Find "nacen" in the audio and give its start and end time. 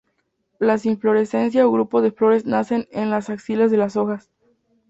2.47-2.87